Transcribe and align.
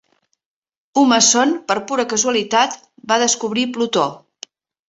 Humason, 1.01 1.53
per 1.73 1.77
pura 1.91 2.07
casualitat, 2.15 2.81
va 3.13 3.21
descobrir 3.27 3.71
Plutó. 3.77 4.09